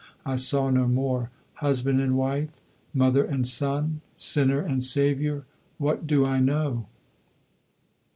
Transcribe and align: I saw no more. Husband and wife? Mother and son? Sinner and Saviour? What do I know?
I 0.25 0.35
saw 0.35 0.71
no 0.71 0.87
more. 0.87 1.29
Husband 1.57 2.01
and 2.01 2.17
wife? 2.17 2.59
Mother 2.91 3.23
and 3.23 3.47
son? 3.47 4.01
Sinner 4.17 4.59
and 4.59 4.83
Saviour? 4.83 5.45
What 5.77 6.07
do 6.07 6.25
I 6.25 6.39
know? 6.39 6.87